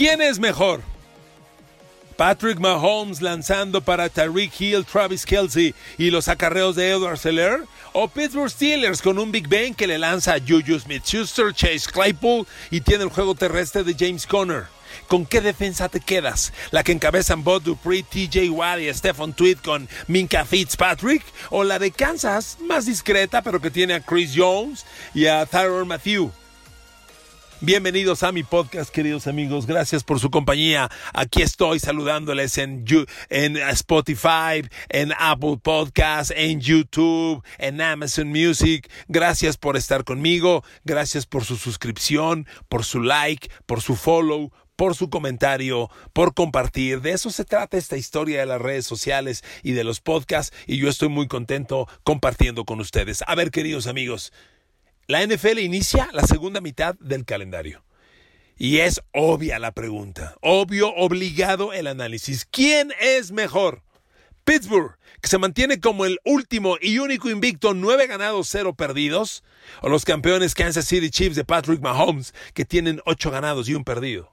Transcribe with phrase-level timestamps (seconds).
[0.00, 0.80] ¿Quién es mejor?
[2.16, 7.64] Patrick Mahomes lanzando para Tyreek Hill, Travis Kelsey y los acarreos de Edward Seller?
[7.92, 12.46] ¿O Pittsburgh Steelers con un Big Ben que le lanza a Juju Smith-Schuster, Chase Claypool
[12.70, 14.68] y tiene el juego terrestre de James Conner?
[15.06, 16.54] ¿Con qué defensa te quedas?
[16.70, 21.22] ¿La que encabezan Bob Dupree, TJ Watt y Stephen Tweed con Minka Fitzpatrick?
[21.50, 25.88] ¿O la de Kansas, más discreta, pero que tiene a Chris Jones y a Tyron
[25.88, 26.32] Matthew?
[27.62, 29.66] Bienvenidos a mi podcast, queridos amigos.
[29.66, 30.88] Gracias por su compañía.
[31.12, 32.86] Aquí estoy saludándoles en,
[33.28, 38.90] en Spotify, en Apple Podcasts, en YouTube, en Amazon Music.
[39.08, 40.64] Gracias por estar conmigo.
[40.86, 47.02] Gracias por su suscripción, por su like, por su follow, por su comentario, por compartir.
[47.02, 50.78] De eso se trata esta historia de las redes sociales y de los podcasts y
[50.78, 53.22] yo estoy muy contento compartiendo con ustedes.
[53.26, 54.32] A ver, queridos amigos,
[55.10, 57.82] la NFL inicia la segunda mitad del calendario.
[58.56, 62.46] Y es obvia la pregunta, obvio, obligado el análisis.
[62.48, 63.82] ¿Quién es mejor?
[64.44, 69.42] Pittsburgh, que se mantiene como el último y único invicto, nueve ganados, cero perdidos,
[69.82, 73.82] o los campeones Kansas City Chiefs de Patrick Mahomes, que tienen ocho ganados y un
[73.82, 74.32] perdido.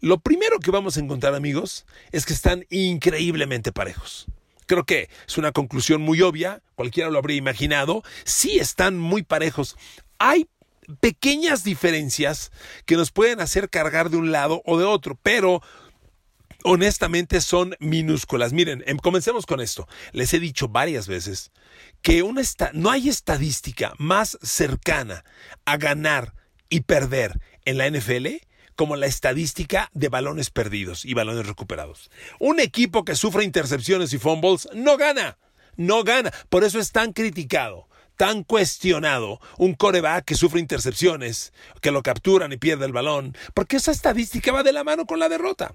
[0.00, 4.28] Lo primero que vamos a encontrar, amigos, es que están increíblemente parejos.
[4.68, 8.02] Creo que es una conclusión muy obvia, cualquiera lo habría imaginado.
[8.24, 9.78] Sí están muy parejos.
[10.18, 10.46] Hay
[11.00, 12.52] pequeñas diferencias
[12.84, 15.62] que nos pueden hacer cargar de un lado o de otro, pero
[16.64, 18.52] honestamente son minúsculas.
[18.52, 19.88] Miren, em, comencemos con esto.
[20.12, 21.50] Les he dicho varias veces
[22.02, 22.42] que una
[22.74, 25.24] no hay estadística más cercana
[25.64, 26.34] a ganar
[26.68, 28.46] y perder en la NFL
[28.78, 32.12] como la estadística de balones perdidos y balones recuperados.
[32.38, 35.36] Un equipo que sufre intercepciones y fumbles no gana,
[35.76, 36.32] no gana.
[36.48, 42.52] Por eso es tan criticado, tan cuestionado un coreback que sufre intercepciones, que lo capturan
[42.52, 45.74] y pierde el balón, porque esa estadística va de la mano con la derrota.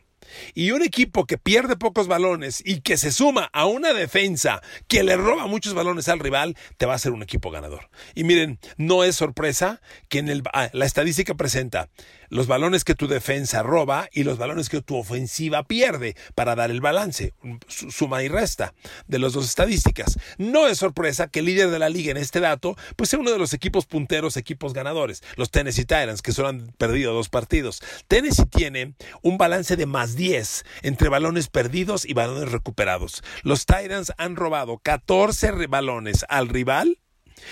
[0.53, 5.03] Y un equipo que pierde pocos balones y que se suma a una defensa que
[5.03, 7.89] le roba muchos balones al rival, te va a ser un equipo ganador.
[8.15, 11.89] Y miren, no es sorpresa que en el, ah, la estadística presenta
[12.33, 16.71] los balones que tu defensa roba y los balones que tu ofensiva pierde para dar
[16.71, 17.33] el balance,
[17.67, 18.73] suma y resta
[19.07, 20.17] de las dos estadísticas.
[20.39, 23.31] No es sorpresa que el líder de la liga en este dato pues sea uno
[23.31, 27.83] de los equipos punteros, equipos ganadores, los Tennessee Titans, que solo han perdido dos partidos.
[28.07, 33.23] Tennessee tiene un balance de más 10 entre balones perdidos y balones recuperados.
[33.43, 36.99] Los Titans han robado 14 balones al rival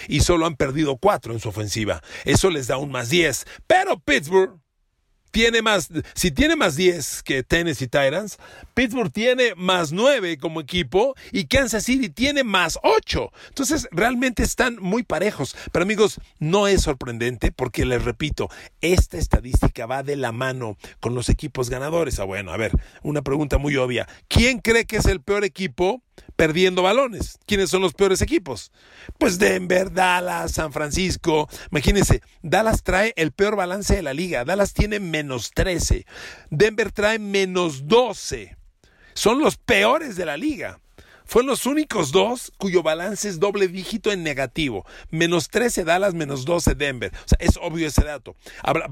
[0.08, 2.02] y solo han perdido 4 en su ofensiva.
[2.26, 3.46] Eso les da un más 10.
[3.68, 4.60] Pero Pittsburgh
[5.32, 8.38] tiene más, si tiene más 10 que Tennessee Titans,
[8.74, 13.32] Pittsburgh tiene más 9 como equipo y Kansas City tiene más 8.
[13.48, 15.56] Entonces, realmente están muy parejos.
[15.72, 18.50] Pero amigos, no es sorprendente porque les repito,
[18.82, 22.20] esta estadística va de la mano con los equipos ganadores.
[22.20, 22.72] Ah, bueno, a ver,
[23.02, 24.08] una pregunta muy obvia.
[24.28, 26.04] ¿Quién cree que es el peor equipo
[26.36, 27.38] perdiendo balones.
[27.46, 28.72] ¿Quiénes son los peores equipos?
[29.18, 31.48] Pues Denver, Dallas, San Francisco.
[31.72, 34.46] Imagínense, Dallas trae el peor balance de la liga.
[34.46, 36.06] Dallas tiene menos 13.
[36.50, 38.58] Denver trae menos 12.
[39.14, 40.80] Son los peores de la liga.
[41.26, 44.86] Fueron los únicos dos cuyo balance es doble dígito en negativo.
[45.12, 47.12] Menos 13 Dallas, menos 12 Denver.
[47.14, 48.36] O sea, es obvio ese dato.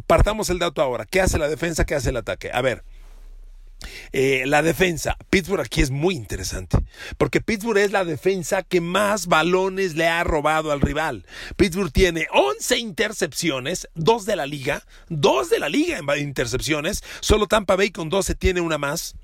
[0.07, 1.06] Partamos el dato ahora.
[1.06, 1.85] ¿Qué hace la defensa?
[1.85, 2.51] ¿Qué hace el ataque?
[2.53, 2.85] A ver.
[4.11, 6.77] Eh, la defensa, Pittsburgh aquí es muy interesante,
[7.17, 11.25] porque Pittsburgh es la defensa que más balones le ha robado al rival.
[11.55, 17.47] Pittsburgh tiene 11 intercepciones, dos de la liga, dos de la liga en intercepciones, solo
[17.47, 19.16] Tampa Bay con 12 tiene una más.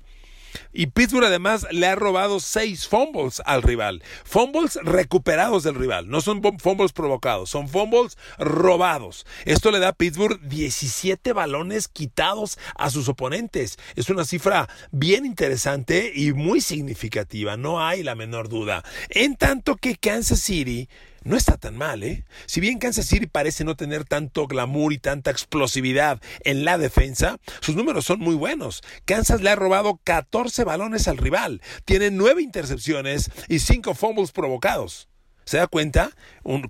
[0.78, 4.02] Y Pittsburgh además le ha robado seis fumbles al rival.
[4.24, 6.10] Fumbles recuperados del rival.
[6.10, 9.24] No son fumbles provocados, son fumbles robados.
[9.46, 13.78] Esto le da a Pittsburgh 17 balones quitados a sus oponentes.
[13.94, 17.56] Es una cifra bien interesante y muy significativa.
[17.56, 18.84] No hay la menor duda.
[19.08, 20.90] En tanto que Kansas City
[21.26, 22.24] no está tan mal, ¿eh?
[22.46, 27.38] Si bien Kansas City parece no tener tanto glamour y tanta explosividad en la defensa,
[27.60, 28.82] sus números son muy buenos.
[29.04, 35.08] Kansas le ha robado 14 balones al rival, tiene 9 intercepciones y 5 fumbles provocados.
[35.44, 36.10] ¿Se da cuenta?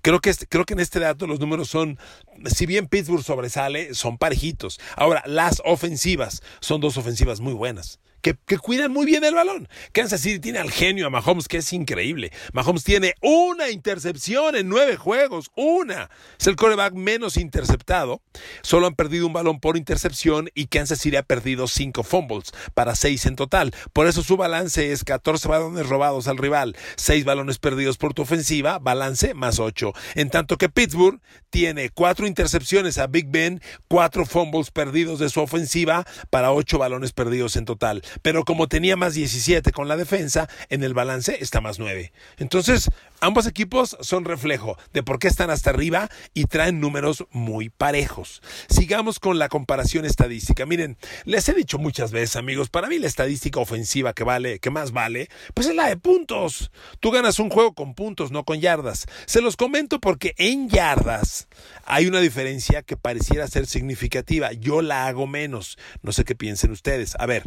[0.03, 1.99] creo, que creo que en este dato los números son,
[2.45, 4.81] si bien Pittsburgh sobresale, son parejitos.
[4.97, 8.01] Ahora, las ofensivas son dos ofensivas muy buenas.
[8.21, 9.69] Que, cuidan muy bien el balón.
[9.93, 12.33] Kansas City tiene al genio a Mahomes, que es increíble.
[12.53, 16.11] Mahomes tiene una intercepción en nueve juegos, una.
[16.39, 18.23] Es el coreback menos interceptado.
[18.63, 22.95] Solo han perdido un balón por intercepción y Kansas City ha perdido cinco fumbles para
[22.97, 23.73] seis en total.
[23.93, 28.23] Por eso su balance es 14 balones robados al rival, seis balones perdidos por tu
[28.23, 29.93] ofensiva, balance más ocho.
[30.15, 31.21] En tanto que Pittsburgh
[31.51, 37.13] tiene cuatro intercepciones a Big Ben, cuatro fumbles perdidos de su ofensiva para ocho balones
[37.13, 41.61] perdidos en total pero como tenía más 17 con la defensa, en el balance está
[41.61, 42.13] más 9.
[42.39, 47.69] Entonces, ambos equipos son reflejo de por qué están hasta arriba y traen números muy
[47.69, 48.43] parejos.
[48.69, 50.67] Sigamos con la comparación estadística.
[50.67, 54.71] Miren, les he dicho muchas veces, amigos, para mí la estadística ofensiva que vale, que
[54.71, 56.71] más vale, pues es la de puntos.
[57.01, 59.07] Tú ganas un juego con puntos, no con yardas.
[59.27, 61.49] Se los comento porque en yardas
[61.85, 64.53] hay una diferencia que pareciera ser significativa.
[64.53, 65.79] Yo la hago menos.
[66.03, 67.15] No sé qué piensen ustedes.
[67.19, 67.45] A ver,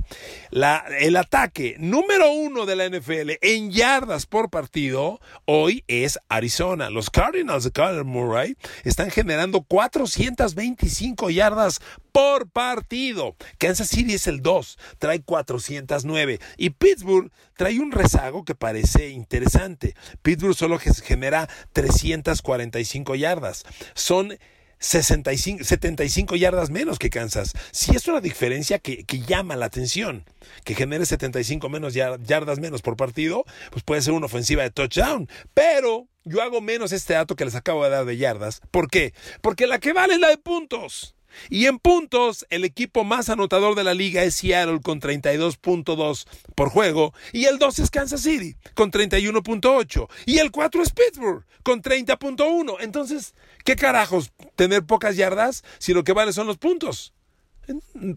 [0.51, 6.89] el ataque número uno de la NFL en yardas por partido hoy es Arizona.
[6.89, 11.81] Los Cardinals de Kyler Murray están generando 425 yardas
[12.11, 13.35] por partido.
[13.59, 16.39] Kansas City es el 2, trae 409.
[16.57, 19.95] Y Pittsburgh trae un rezago que parece interesante.
[20.21, 23.65] Pittsburgh solo genera 345 yardas.
[23.93, 24.37] Son
[24.79, 27.53] 65, 75 yardas menos que Kansas.
[27.71, 30.25] Si es una diferencia que, llama la atención,
[30.63, 35.29] que genere 75 menos yardas menos por partido, pues puede ser una ofensiva de touchdown.
[35.53, 38.61] Pero yo hago menos este dato que les acabo de dar de yardas.
[38.71, 39.13] ¿Por qué?
[39.41, 41.15] Porque la que vale es la de puntos.
[41.49, 46.69] Y en puntos, el equipo más anotador de la liga es Seattle con 32.2 por
[46.69, 47.13] juego.
[47.33, 50.07] Y el 2 es Kansas City con 31.8.
[50.25, 52.77] Y el 4 es Pittsburgh con 30.1.
[52.79, 57.13] Entonces, ¿qué carajos tener pocas yardas si lo que vale son los puntos?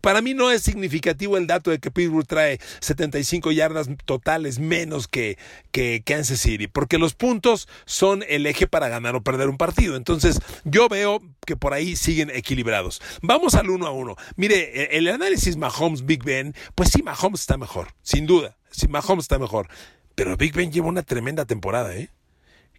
[0.01, 5.09] Para mí no es significativo el dato de que Pittsburgh trae 75 yardas totales menos
[5.09, 5.39] que,
[5.71, 9.97] que Kansas City, porque los puntos son el eje para ganar o perder un partido.
[9.97, 13.03] Entonces, yo veo que por ahí siguen equilibrados.
[13.23, 14.17] Vamos al uno a uno.
[14.37, 18.57] Mire, e, el análisis Mahomes-Big Ben, pues sí, Mahomes está mejor, sin duda.
[18.71, 19.69] Sí, Mahomes está mejor.
[20.15, 22.11] Pero Big Ben lleva una tremenda temporada, ¿eh?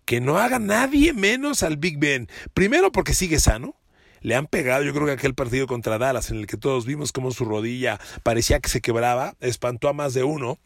[0.05, 2.27] Que no haga nadie menos al Big Ben.
[2.53, 3.75] Primero porque sigue sano
[4.23, 4.83] le han pegado.
[4.83, 7.99] Yo creo que aquel partido contra Dallas, en el que todos vimos cómo su rodilla
[8.23, 10.57] parecía que se quebraba, espantó a más de uno.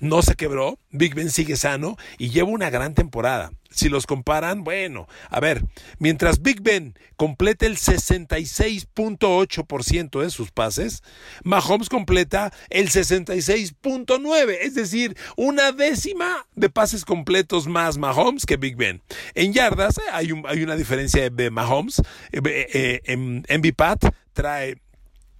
[0.00, 0.78] No se quebró.
[0.90, 5.64] Big Ben sigue sano y lleva una gran temporada si los comparan, bueno, a ver,
[5.98, 11.04] mientras Big Ben completa el 66.8% de sus pases,
[11.42, 18.76] Mahomes completa el 66.9%, es decir, una décima de pases completos más Mahomes que Big
[18.76, 19.02] Ben.
[19.34, 22.00] En yardas eh, hay, hay una diferencia de Mahomes,
[22.32, 24.76] eh, eh, en MVPAT trae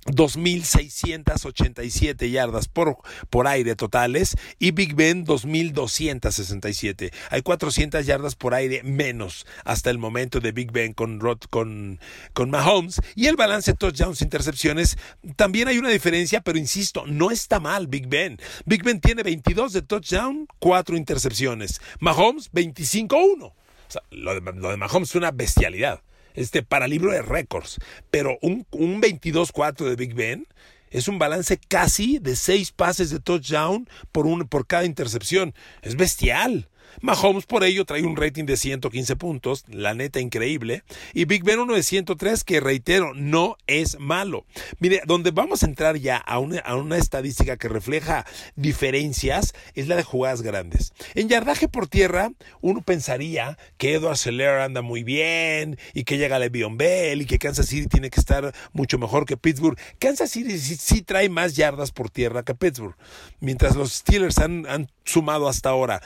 [0.06, 2.96] 2.687 yardas por,
[3.30, 7.12] por aire totales y Big Ben 2.267.
[7.30, 11.20] Hay 400 yardas por aire menos hasta el momento de Big Ben con,
[11.50, 12.00] con,
[12.32, 13.00] con Mahomes.
[13.14, 14.96] Y el balance de touchdowns intercepciones
[15.36, 18.38] también hay una diferencia, pero insisto, no está mal Big Ben.
[18.66, 21.80] Big Ben tiene 22 de touchdown, 4 intercepciones.
[22.00, 23.44] Mahomes 25-1.
[23.44, 23.54] O
[23.88, 26.02] sea, lo de, lo de Mahomes es una bestialidad
[26.34, 27.78] este, para libro de récords.
[28.10, 30.46] Pero un, un 22-4 de Big Ben
[30.90, 35.54] es un balance casi de seis pases de touchdown por, un, por cada intercepción.
[35.82, 36.68] Es bestial.
[37.00, 41.58] Mahomes por ello trae un rating de 115 puntos, la neta increíble, y Big Ben
[41.58, 44.46] uno de 103 que reitero, no es malo.
[44.78, 48.24] Mire, donde vamos a entrar ya a una, estadística que refleja
[48.56, 50.92] diferencias es la de jugadas grandes.
[51.14, 52.30] En yardaje por tierra,
[52.60, 57.38] uno pensaría que Edward Seller anda muy bien y que llega Le'Veon Bell y que
[57.38, 59.78] Kansas City tiene que estar mucho mejor que Pittsburgh.
[59.98, 62.96] Kansas City sí, trae más yardas por tierra que Pittsburgh,
[63.40, 66.02] mientras los Steelers han, han sumado hasta ahora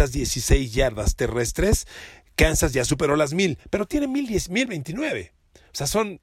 [0.00, 1.86] 916 yardas terrestres,
[2.34, 5.32] Kansas ya superó las 1000, pero tiene 1029.
[5.54, 6.20] O sea, son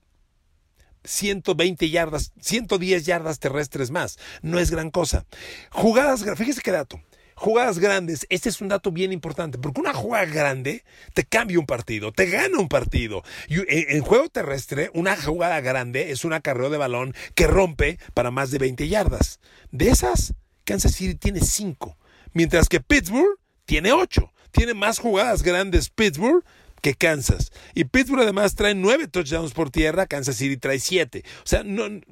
[1.03, 4.17] 120 yardas, 110 yardas terrestres más.
[4.41, 5.25] No es gran cosa.
[5.71, 6.99] Jugadas, fíjese qué dato.
[7.35, 11.67] Jugadas grandes, este es un dato bien importante, porque una jugada grande te cambia un
[11.67, 13.21] partido, te gana un partido.
[13.47, 18.31] Y en, juego terrestre, una jugada grande es un acarreo de balón que rompe para
[18.31, 19.39] más de 20 yardas.
[19.69, 21.95] De esas, Kansas City tiene 5,
[22.33, 24.33] mientras que Pittsburgh tiene 8.
[24.51, 26.43] Tiene más jugadas grandes Pittsburgh
[26.81, 27.51] que Kansas.
[27.75, 31.23] Y Pittsburgh además trae 9 touchdowns por tierra, Kansas City trae 7.
[31.25, 31.63] O sea,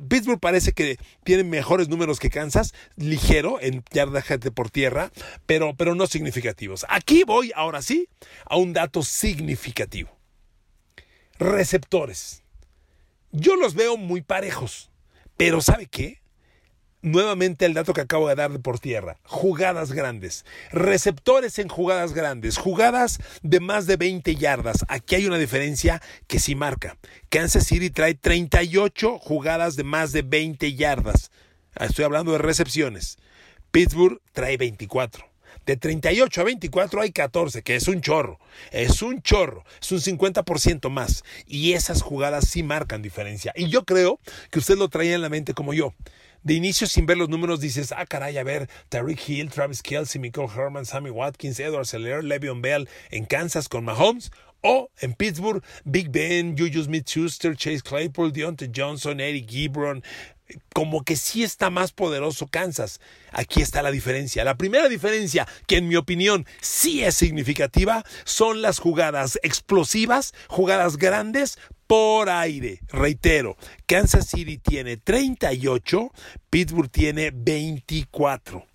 [0.09, 5.11] Pittsburgh parece que tiene mejores números que Kansas, ligero en yardaje por tierra,
[5.45, 6.85] pero, pero no significativos.
[6.89, 8.09] Aquí voy, ahora sí,
[8.45, 10.11] a un dato significativo.
[11.39, 12.43] Receptores.
[13.31, 14.91] Yo los veo muy parejos,
[15.37, 16.21] pero ¿sabe qué?
[17.05, 19.17] Nuevamente el dato que acabo de dar por tierra.
[19.23, 20.43] Jugadas grandes.
[20.71, 22.57] Receptores en jugadas grandes.
[22.57, 24.85] Jugadas de más de 20 yardas.
[24.89, 26.97] Aquí hay una diferencia que sí marca.
[27.29, 31.31] Kansas City trae 38 jugadas de más de 20 yardas.
[31.79, 33.17] Estoy hablando de recepciones.
[33.71, 35.25] Pittsburgh trae 24.
[35.65, 38.39] De 38 a 24 hay 14, que es un chorro.
[38.71, 39.63] Es un chorro.
[39.81, 41.23] Es un 50% más.
[41.45, 43.51] Y esas jugadas sí marcan diferencia.
[43.55, 44.19] Y yo creo
[44.49, 45.93] que usted lo traía en la mente como yo.
[46.45, 50.21] De inicio, sin ver los números, dices, ah, caray, a ver, Tariq Hill, Travis Kelsey,
[50.21, 54.31] Michael Herman, Sammy Watkins, Edward Seller, Le'Veon Bell en Kansas con Mahomes.
[54.61, 60.03] O en Pittsburgh, Big Ben, Juju Smith-Schuster, Chase Claypool, Deontay Johnson, Eric Gibron,
[60.73, 62.99] como que sí está más poderoso Kansas.
[63.31, 64.43] Aquí está la diferencia.
[64.43, 70.97] La primera diferencia, que en mi opinión sí es significativa, son las jugadas explosivas, jugadas
[70.97, 72.79] grandes por aire.
[72.89, 76.11] Reitero, Kansas City tiene 38,
[76.49, 78.65] Pittsburgh tiene 24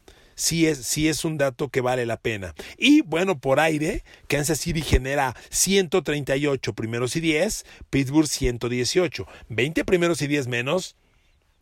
[0.41, 2.55] sí es, sí es un dato que vale la pena.
[2.79, 9.27] Y bueno, por aire, Kansas City genera 138 primeros y 10, Pittsburgh 118.
[9.49, 10.97] 20 primeros y 10 menos,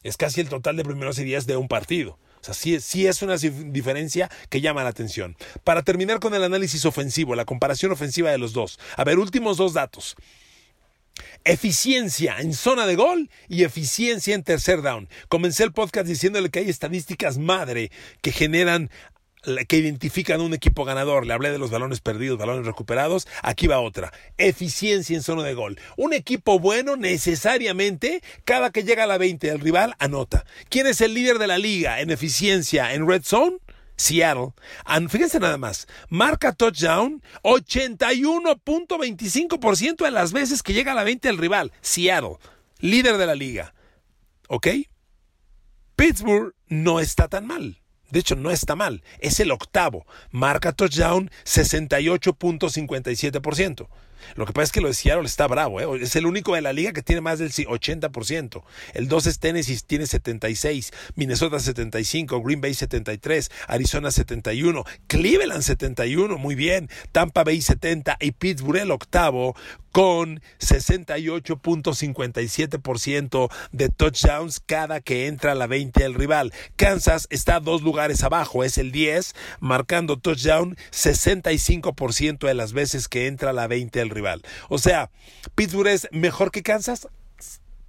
[0.05, 2.19] es casi el total de primeros y días de un partido.
[2.41, 5.37] O sea, sí, sí, es una diferencia que llama la atención.
[5.65, 8.79] Para terminar con el análisis ofensivo, la comparación ofensiva de los dos.
[8.97, 10.15] A ver, últimos dos datos.
[11.45, 15.09] Eficiencia en zona de gol y eficiencia en tercer down.
[15.29, 17.91] Comencé el podcast diciéndole que hay estadísticas madre
[18.23, 18.91] que generan
[19.69, 21.27] que identifican un equipo ganador.
[21.27, 23.27] Le hablé de los balones perdidos, balones recuperados.
[23.43, 24.13] Aquí va otra.
[24.37, 25.79] Eficiencia en zona de gol.
[25.97, 30.45] Un equipo bueno necesariamente, cada que llega a la 20 del rival, anota.
[30.69, 33.59] ¿Quién es el líder de la liga en eficiencia en red zone?
[33.99, 34.55] Seattle.
[35.11, 41.37] fíjense nada más, marca touchdown 81.25% de las veces que llega a la 20 del
[41.37, 41.75] rival.
[41.83, 42.39] Seattle,
[42.79, 43.75] líder de la liga.
[44.49, 44.69] ¿Ok?
[45.97, 47.83] Pittsburgh no está tan mal.
[48.11, 49.03] De hecho, no está mal.
[49.19, 50.07] Es el octavo.
[50.31, 53.89] Marca touchdown 68.57%.
[54.35, 55.81] Lo que pasa es que lo de Seattle está bravo.
[55.81, 56.03] ¿eh?
[56.03, 58.63] Es el único de la liga que tiene más del 80%.
[58.95, 60.93] El 2 es Tennessee, tiene 76.
[61.15, 62.43] Minnesota 75.
[62.43, 63.51] Green Bay 73.
[63.67, 64.85] Arizona 71.
[65.07, 66.39] Cleveland 71.
[66.39, 66.89] Muy bien.
[67.13, 68.17] Tampa Bay 70.
[68.21, 69.55] Y Pittsburgh el octavo
[69.93, 76.53] con 68.57% de touchdowns cada que entra a la 20 del rival.
[76.77, 83.27] Kansas está dos lugares abajo, es el 10, marcando touchdown 65% de las veces que
[83.27, 84.43] entra a la 20 del rival.
[84.69, 85.11] O sea,
[85.55, 87.09] Pittsburgh es mejor que Kansas,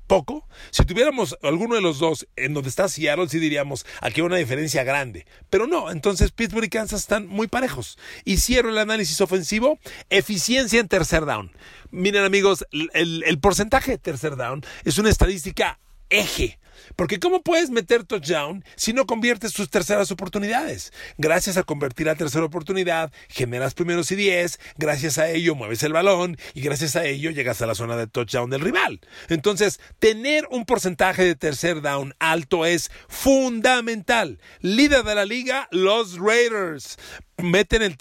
[0.10, 0.46] poco.
[0.72, 4.38] Si tuviéramos alguno de los dos en donde está Seattle, sí diríamos, aquí hay una
[4.38, 5.26] diferencia grande.
[5.50, 7.98] Pero no, entonces Pittsburgh y Kansas están muy parejos.
[8.26, 11.52] Hicieron el análisis ofensivo, eficiencia en tercer down.
[11.92, 16.59] Miren amigos, el, el porcentaje de tercer down es una estadística eje
[16.96, 20.94] porque ¿cómo puedes meter touchdown si no conviertes tus terceras oportunidades?
[21.18, 25.94] Gracias a convertir la tercera oportunidad, generas primeros y diez, gracias a ello mueves el
[25.94, 29.02] balón y gracias a ello llegas a la zona de touchdown del rival.
[29.28, 34.40] Entonces, tener un porcentaje de tercer down alto es fundamental.
[34.62, 36.98] Líder de la liga, los Raiders
[37.42, 37.98] meten el,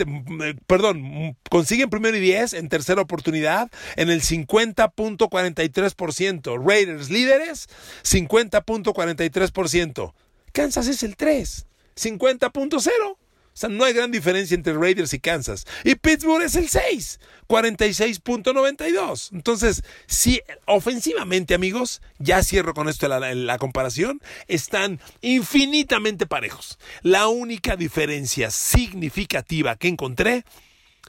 [0.66, 6.64] perdón, consiguen primero y 10 en tercera oportunidad en el 50.43%.
[6.64, 7.68] Raiders líderes,
[8.04, 10.12] 50.43%.
[10.52, 11.66] Kansas es el 3,
[11.96, 13.16] 50.0.
[13.58, 15.66] Sea, no hay gran diferencia entre Raiders y Kansas.
[15.84, 19.30] Y Pittsburgh es el 6, 46.92.
[19.32, 26.78] Entonces, sí, ofensivamente, amigos, ya cierro con esto la comparación, están infinitamente parejos.
[27.02, 30.44] La única diferencia significativa que encontré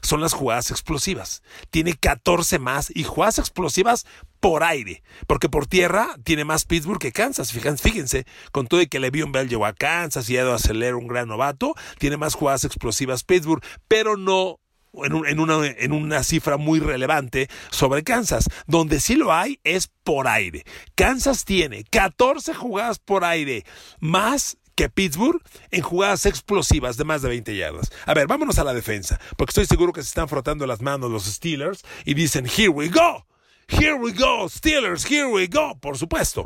[0.02, 1.42] son las jugadas explosivas.
[1.70, 4.06] Tiene 14 más y jugadas explosivas
[4.40, 7.52] por aire, porque por tierra tiene más Pittsburgh que Kansas.
[7.52, 10.56] Fíjense, fíjense con todo y que Le'Veon Bell llegó a Kansas y ha ido a
[10.56, 14.58] acelerar un gran novato, tiene más jugadas explosivas Pittsburgh, pero no
[14.92, 18.48] en, en, una, en, una, cifra muy relevante sobre Kansas.
[18.66, 20.64] Donde sí lo hay es por aire.
[20.94, 23.64] Kansas tiene 14 jugadas por aire
[24.00, 27.92] más que Pittsburgh en jugadas explosivas de más de 20 yardas.
[28.06, 31.10] A ver, vámonos a la defensa, porque estoy seguro que se están frotando las manos
[31.10, 33.26] los Steelers y dicen, here we go,
[33.68, 36.44] here we go, Steelers, here we go, por supuesto.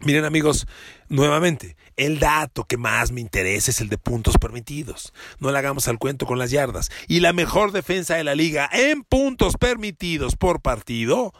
[0.00, 0.66] Miren amigos,
[1.10, 5.12] nuevamente, el dato que más me interesa es el de puntos permitidos.
[5.38, 6.90] No le hagamos al cuento con las yardas.
[7.08, 11.34] Y la mejor defensa de la liga en puntos permitidos por partido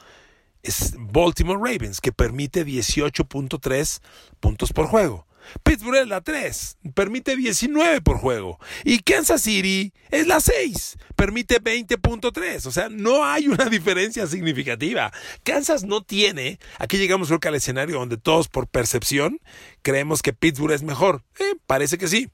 [0.62, 4.02] es Baltimore Ravens, que permite 18.3
[4.38, 5.26] puntos por juego.
[5.62, 8.58] Pittsburgh es la 3, permite 19 por juego.
[8.84, 12.66] Y Kansas City es la 6, permite 20.3.
[12.66, 15.12] O sea, no hay una diferencia significativa.
[15.42, 19.40] Kansas no tiene, aquí llegamos creo que al escenario donde todos por percepción
[19.82, 21.24] creemos que Pittsburgh es mejor.
[21.38, 22.30] Eh, parece que sí.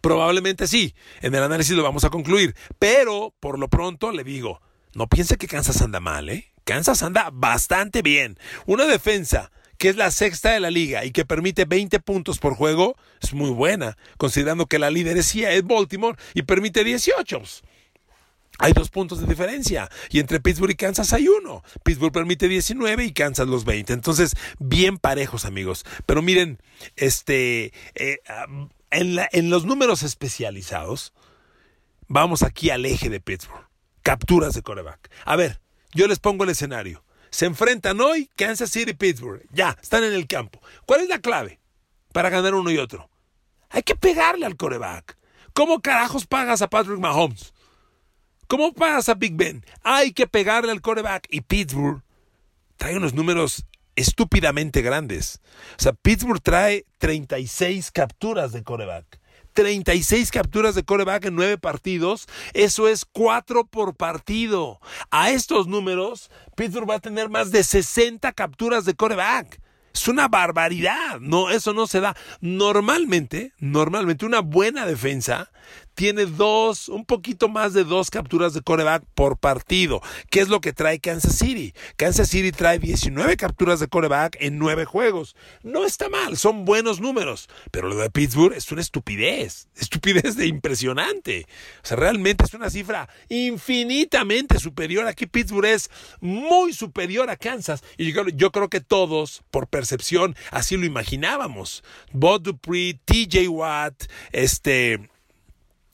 [0.00, 0.94] Probablemente sí.
[1.20, 2.54] En el análisis lo vamos a concluir.
[2.78, 4.60] Pero, por lo pronto, le digo,
[4.94, 6.52] no piense que Kansas anda mal, ¿eh?
[6.64, 8.38] Kansas anda bastante bien.
[8.66, 12.54] Una defensa que es la sexta de la liga y que permite 20 puntos por
[12.54, 17.42] juego, es muy buena, considerando que la lideresía es Baltimore y permite 18.
[18.58, 21.64] Hay dos puntos de diferencia y entre Pittsburgh y Kansas hay uno.
[21.82, 23.92] Pittsburgh permite 19 y Kansas los 20.
[23.92, 25.84] Entonces, bien parejos, amigos.
[26.06, 26.58] Pero miren,
[26.94, 28.20] este, eh,
[28.90, 31.12] en, en los números especializados,
[32.06, 33.66] vamos aquí al eje de Pittsburgh.
[34.02, 35.10] Capturas de coreback.
[35.24, 35.60] A ver,
[35.92, 37.03] yo les pongo el escenario.
[37.34, 39.42] Se enfrentan hoy Kansas City y Pittsburgh.
[39.50, 40.60] Ya, están en el campo.
[40.86, 41.58] ¿Cuál es la clave
[42.12, 43.10] para ganar uno y otro?
[43.70, 45.18] Hay que pegarle al coreback.
[45.52, 47.52] ¿Cómo carajos pagas a Patrick Mahomes?
[48.46, 49.66] ¿Cómo pagas a Big Ben?
[49.82, 51.26] Hay que pegarle al coreback.
[51.28, 52.04] Y Pittsburgh
[52.76, 55.40] trae unos números estúpidamente grandes.
[55.76, 59.18] O sea, Pittsburgh trae 36 capturas de coreback.
[59.54, 62.26] 36 capturas de coreback en 9 partidos.
[62.52, 64.80] Eso es 4 por partido.
[65.10, 69.60] A estos números, Pittsburgh va a tener más de 60 capturas de coreback.
[69.94, 71.20] Es una barbaridad.
[71.20, 72.16] No, eso no se da.
[72.40, 75.52] Normalmente, normalmente una buena defensa
[75.94, 80.02] tiene dos, un poquito más de dos capturas de coreback por partido.
[80.30, 81.72] ¿Qué es lo que trae Kansas City?
[81.96, 85.36] Kansas City trae 19 capturas de coreback en 9 juegos.
[85.62, 87.48] No está mal, son buenos números.
[87.70, 89.68] Pero lo de Pittsburgh es una estupidez.
[89.76, 91.46] Estupidez de impresionante.
[91.82, 95.06] O sea, realmente es una cifra infinitamente superior.
[95.06, 97.82] Aquí Pittsburgh es muy superior a Kansas.
[97.96, 101.84] Y yo, yo creo que todos, por percepción, así lo imaginábamos.
[102.12, 105.13] Bob Dupree, TJ Watt, este.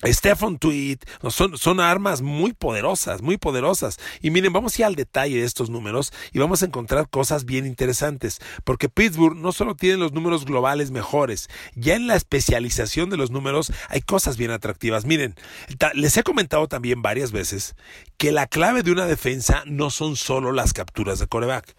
[0.04, 3.98] Stefan Tweet, son, son armas muy poderosas, muy poderosas.
[4.22, 7.44] Y miren, vamos a ir al detalle de estos números y vamos a encontrar cosas
[7.44, 13.10] bien interesantes, porque Pittsburgh no solo tiene los números globales mejores, ya en la especialización
[13.10, 15.04] de los números hay cosas bien atractivas.
[15.04, 15.34] Miren,
[15.94, 17.74] les he comentado también varias veces
[18.16, 21.76] que la clave de una defensa no son solo las capturas de coreback.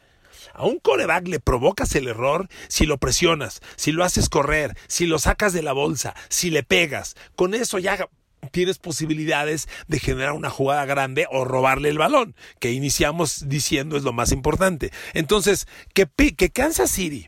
[0.54, 5.06] A un coreback le provocas el error si lo presionas, si lo haces correr, si
[5.06, 7.16] lo sacas de la bolsa, si le pegas.
[7.36, 8.10] Con eso ya
[8.52, 14.04] tienes posibilidades de generar una jugada grande o robarle el balón, que iniciamos diciendo es
[14.04, 14.92] lo más importante.
[15.14, 17.28] Entonces, que, que Kansas City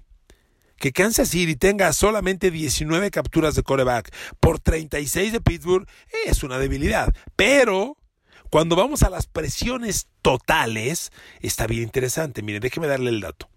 [0.78, 5.88] que Kansas City tenga solamente 19 capturas de coreback por 36 de Pittsburgh
[6.26, 7.14] es una debilidad.
[7.38, 7.96] Pero
[8.54, 12.44] cuando vamos a las presiones totales, está bien interesante.
[12.44, 13.50] Mire, déjeme darle el dato.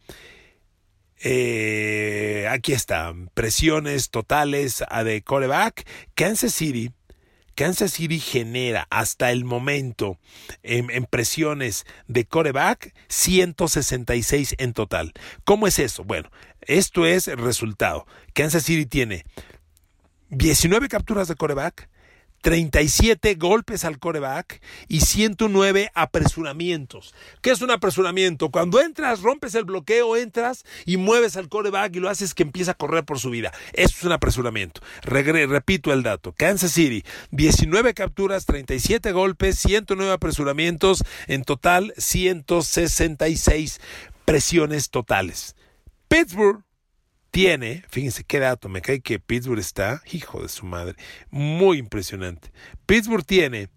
[1.22, 5.86] Eh, aquí está, presiones totales a de coreback.
[6.14, 6.92] Kansas City,
[7.54, 10.18] Kansas City genera hasta el momento
[10.62, 15.12] en, en, presiones de coreback 166 en total.
[15.44, 16.04] ¿Cómo es eso?
[16.04, 16.30] Bueno,
[16.62, 18.06] esto es el resultado.
[18.32, 19.26] Kansas City tiene
[20.30, 21.90] 19 capturas de coreback,
[22.46, 27.12] 37 golpes al coreback y 109 apresuramientos.
[27.42, 28.52] ¿Qué es un apresuramiento?
[28.52, 32.70] Cuando entras, rompes el bloqueo, entras y mueves al coreback y lo haces que empieza
[32.70, 33.50] a correr por su vida.
[33.72, 34.80] Eso es un apresuramiento.
[35.02, 36.34] repito el dato.
[36.36, 43.80] Kansas City, 19 capturas, 37 golpes, 109 apresuramientos, en total 166
[44.24, 45.56] presiones totales.
[46.06, 46.65] Pittsburgh
[47.36, 50.96] tiene, fíjense qué dato, me cae que Pittsburgh está, hijo de su madre,
[51.28, 52.50] muy impresionante.
[52.86, 53.68] Pittsburgh tiene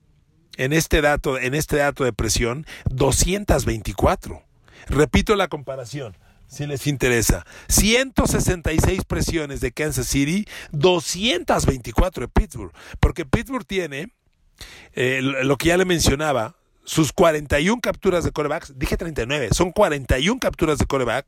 [0.56, 4.42] en este dato, en este dato de presión 224.
[4.88, 6.16] Repito la comparación
[6.48, 7.46] si les interesa.
[7.68, 12.72] 166 presiones de Kansas City, 224 de Pittsburgh.
[13.02, 14.14] Porque Pittsburgh tiene,
[14.94, 16.56] eh, lo que ya le mencionaba,
[16.90, 21.28] sus 41 capturas de corebacks, dije 39, son 41 capturas de coreback,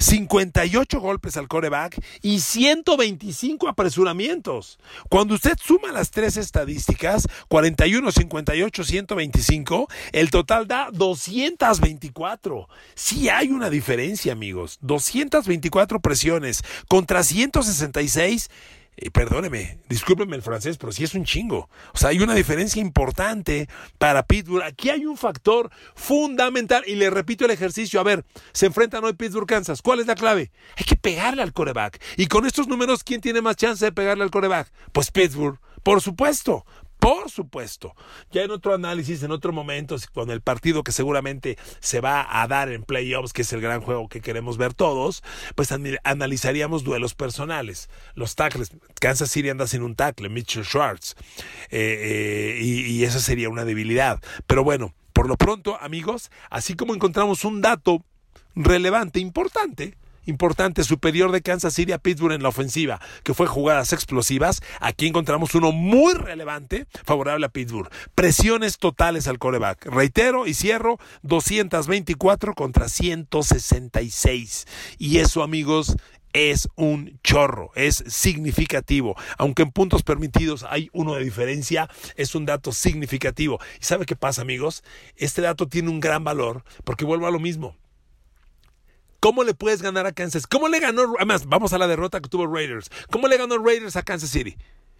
[0.00, 4.80] 58 golpes al coreback y 125 apresuramientos.
[5.08, 12.68] Cuando usted suma las tres estadísticas, 41, 58, 125, el total da 224.
[12.96, 14.78] Sí hay una diferencia, amigos.
[14.80, 18.50] 224 presiones contra 166
[18.98, 21.68] y perdóneme, discúlpeme el francés, pero sí es un chingo.
[21.92, 24.64] O sea, hay una diferencia importante para Pittsburgh.
[24.64, 26.82] Aquí hay un factor fundamental.
[26.86, 28.00] Y le repito el ejercicio.
[28.00, 29.82] A ver, se enfrentan hoy Pittsburgh, Kansas.
[29.82, 30.50] ¿Cuál es la clave?
[30.76, 32.02] Hay que pegarle al coreback.
[32.16, 34.72] Y con estos números, ¿quién tiene más chance de pegarle al coreback?
[34.92, 35.58] Pues Pittsburgh.
[35.82, 36.64] Por supuesto,
[37.06, 37.94] Por supuesto.
[38.32, 42.48] Ya en otro análisis, en otro momento, con el partido que seguramente se va a
[42.48, 45.22] dar en playoffs, que es el gran juego que queremos ver todos,
[45.54, 45.70] pues
[46.02, 47.90] analizaríamos duelos personales.
[48.16, 48.72] Los tackles.
[49.00, 51.14] Kansas City anda sin un tackle, Mitchell Schwartz.
[51.70, 54.20] Eh, eh, y, y esa sería una debilidad.
[54.48, 58.04] Pero bueno, por lo pronto, amigos, así como encontramos un dato
[58.56, 63.92] relevante, importante, importante superior de Kansas City a Pittsburgh en la ofensiva, que fue jugadas
[63.92, 64.60] explosivas.
[64.80, 67.90] Aquí encontramos uno muy relevante, favorable a Pittsburgh.
[68.14, 69.86] Presiones totales al coreback.
[69.86, 74.66] Reitero y cierro, 224 contra 166.
[74.98, 75.96] Y eso, amigos,
[76.36, 79.16] es un chorro, es significativo.
[79.38, 83.58] Aunque en puntos permitidos hay uno de diferencia, es un dato significativo.
[83.80, 84.84] ¿Y sabe qué pasa, amigos?
[85.16, 87.74] Este dato tiene un gran valor porque vuelvo a lo mismo.
[89.26, 90.46] ¿Cómo le puedes ganar a Kansas?
[90.46, 91.14] ¿Cómo le ganó?
[91.16, 92.90] Además, vamos a la derrota que tuvo Raiders.
[93.10, 94.56] ¿Cómo le ganó Raiders a Kansas City?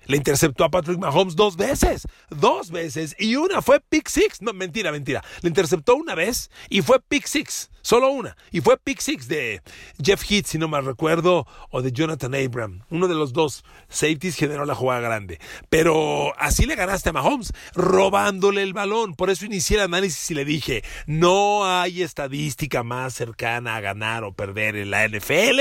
[0.07, 4.41] Le interceptó a Patrick Mahomes dos veces, dos veces, y una fue pick six.
[4.41, 5.23] No, mentira, mentira.
[5.43, 8.37] Le interceptó una vez y fue pick six, solo una.
[8.53, 9.63] Y fue pick six de
[10.03, 12.83] Jeff Heath, si no me recuerdo, o de Jonathan Abram.
[12.91, 15.41] Uno de los dos safeties generó la jugada grande.
[15.71, 19.15] Pero así le ganaste a Mahomes, robándole el balón.
[19.15, 24.25] Por eso inicié el análisis y le dije, no hay estadística más cercana a ganar
[24.25, 25.61] o perder en la NFL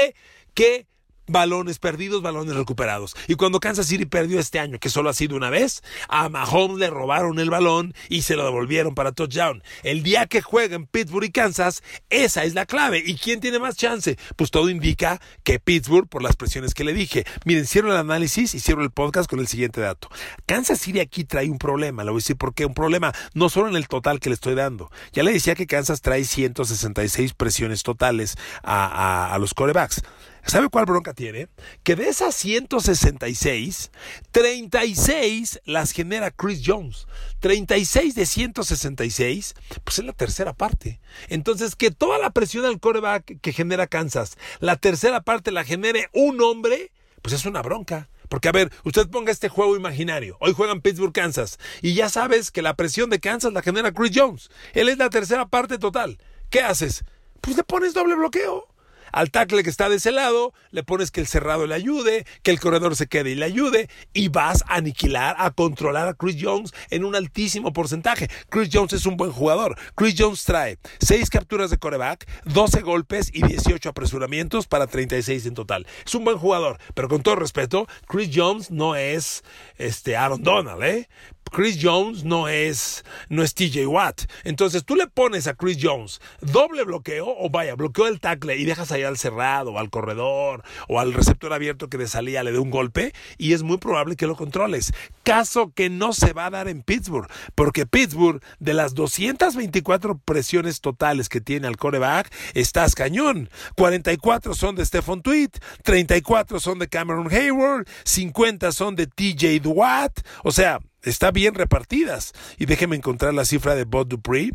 [0.53, 0.87] que
[1.27, 3.15] balones perdidos, balones recuperados.
[3.27, 6.77] Y cuando Kansas City perdió este año, que solo ha sido una vez, a Mahomes
[6.77, 9.63] le robaron el balón y se lo devolvieron para touchdown.
[9.83, 13.01] El día que juega en Pittsburgh y Kansas, esa es la clave.
[13.05, 14.17] ¿Y quién tiene más chance?
[14.35, 17.25] Pues todo indica que Pittsburgh, por las presiones que le dije.
[17.45, 20.09] Miren, cierro el análisis y cierro el podcast con el siguiente dato.
[20.45, 22.65] Kansas City aquí trae un problema, le voy a decir por qué.
[22.65, 24.91] Un problema no solo en el total que le estoy dando.
[25.13, 30.01] Ya le decía que Kansas trae 166 presiones totales a, a los corebacks.
[30.45, 31.47] ¿Sabe cuál bronca tiene?
[31.81, 33.91] Que de esas 166,
[34.31, 37.07] 36 las genera Chris Jones.
[37.39, 40.99] 36 de 166, pues es la tercera parte.
[41.29, 46.09] Entonces, que toda la presión al coreback que genera Kansas, la tercera parte la genere
[46.13, 46.91] un hombre,
[47.23, 48.09] pues es una bronca.
[48.29, 50.37] Porque, a ver, usted ponga este juego imaginario.
[50.41, 51.57] Hoy juegan Pittsburgh, Kansas.
[51.81, 54.49] Y ya sabes que la presión de Kansas la genera Chris Jones.
[54.73, 56.19] Él es la tercera parte total.
[56.51, 57.03] ¿Qué haces?
[57.41, 58.74] Pues le pones doble bloqueo.
[59.15, 62.51] Al tackle que está de ese lado, le pones que el cerrado le ayude, que
[62.51, 66.35] el corredor se quede y le ayude, y vas a aniquilar, a controlar a Chris
[66.37, 68.27] Jones en un altísimo porcentaje.
[68.49, 69.77] Chris Jones es un buen jugador.
[69.95, 75.53] Chris Jones trae 6 capturas de coreback, 12 golpes y 18 apresuramientos para 36 en
[75.53, 75.87] total.
[76.05, 79.45] Es un buen jugador, pero con todo respeto, Chris Jones no es
[79.77, 81.07] este Aaron Donald, ¿eh?
[81.55, 84.23] Chris Jones no es, no es TJ Watt.
[84.43, 88.65] Entonces tú le pones a Chris Jones doble bloqueo o vaya, bloqueo el tackle y
[88.65, 92.51] dejas ahí al cerrado o al corredor o al receptor abierto que de salía le
[92.51, 94.91] dé un golpe y es muy probable que lo controles.
[95.23, 100.81] Caso que no se va a dar en Pittsburgh, porque Pittsburgh de las 224 presiones
[100.81, 103.49] totales que tiene al coreback, estás cañón.
[103.77, 105.51] 44 son de Stephon Tweet,
[105.83, 112.33] 34 son de Cameron Hayward, 50 son de TJ Watt, o sea, está bien repartidas.
[112.57, 114.51] Y déjeme encontrar la cifra de Bob Dupree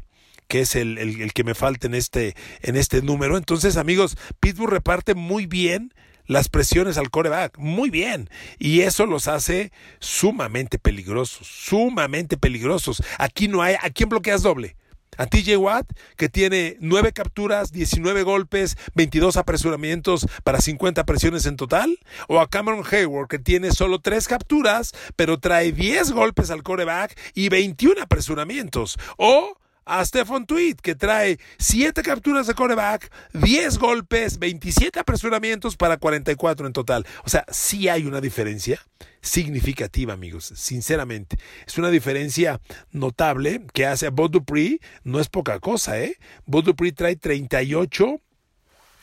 [0.49, 3.37] que es el, el, que me falta en este, en este número.
[3.37, 5.95] Entonces, amigos, Pittsburgh reparte muy bien
[6.27, 8.29] las presiones al coreback, muy bien.
[8.59, 13.03] Y eso los hace sumamente peligrosos, sumamente peligrosos.
[13.19, 14.77] Aquí no hay, ¿a quién bloqueas doble?
[15.17, 21.57] A TJ Watt, que tiene 9 capturas, 19 golpes, 22 apresuramientos para 50 presiones en
[21.57, 21.99] total.
[22.29, 27.19] O a Cameron Hayward, que tiene solo 3 capturas, pero trae 10 golpes al coreback
[27.35, 28.99] y 21 apresuramientos.
[29.17, 29.57] O
[29.91, 36.69] a Stephon Tweet, que trae 7 capturas de coreback, 10 golpes, 27 apresuramientos para 44
[36.69, 37.05] en total.
[37.25, 38.81] O sea, sí hay una diferencia
[39.21, 41.39] significativa, amigos, sinceramente.
[41.67, 42.61] Es una diferencia
[42.93, 46.17] notable que hace a Bob Dupree, no es poca cosa, ¿eh?
[46.47, 48.21] Bob Dupree trae 38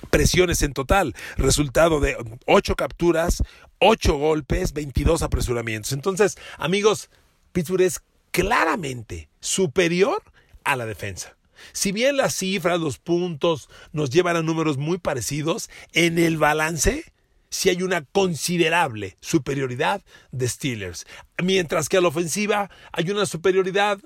[0.10, 3.44] presiones en total, resultado de 8 capturas,
[3.80, 5.92] 8 golpes, 22 apresuramientos.
[5.92, 7.10] Entonces, amigos,
[7.52, 10.24] Pittsburgh es claramente superior
[10.68, 11.38] a la defensa.
[11.74, 17.04] Si bien las cifras, los puntos nos llevan a números muy parecidos, en el balance
[17.50, 21.06] sí hay una considerable superioridad de Steelers.
[21.42, 24.00] Mientras que a la ofensiva hay una superioridad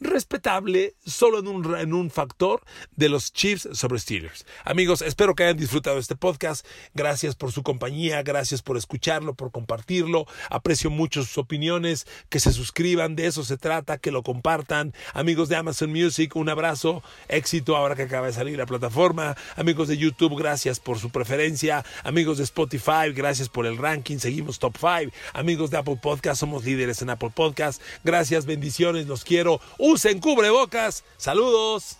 [0.00, 2.62] respetable solo en un, en un factor
[2.96, 4.46] de los Chiefs sobre Steelers.
[4.64, 6.66] Amigos, espero que hayan disfrutado este podcast.
[6.94, 10.26] Gracias por su compañía, gracias por escucharlo, por compartirlo.
[10.48, 14.94] Aprecio mucho sus opiniones, que se suscriban, de eso se trata, que lo compartan.
[15.12, 19.36] Amigos de Amazon Music, un abrazo, éxito ahora que acaba de salir la plataforma.
[19.56, 21.84] Amigos de YouTube, gracias por su preferencia.
[22.04, 25.12] Amigos de Spotify, gracias por el ranking, seguimos top 5.
[25.34, 27.82] Amigos de Apple Podcast, somos líderes en Apple Podcast.
[28.04, 29.60] Gracias, bendiciones, los quiero
[29.90, 31.04] usen cubrebocas.
[31.16, 31.96] Saludos.